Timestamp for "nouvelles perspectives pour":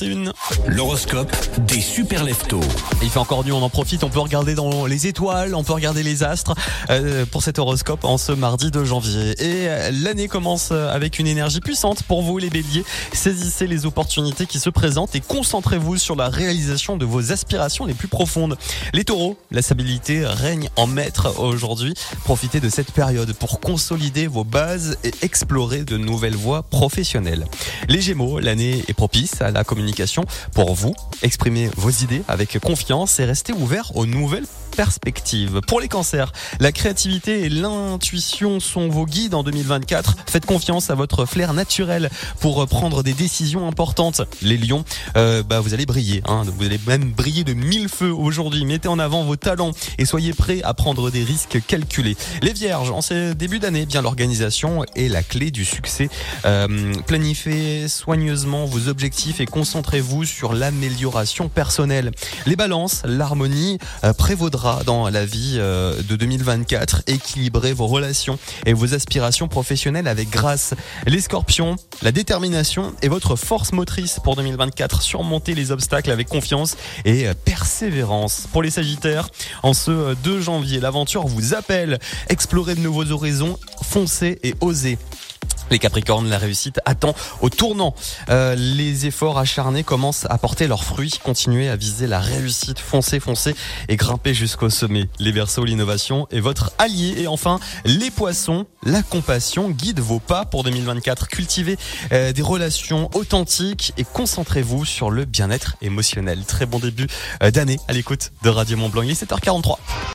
34.06-35.80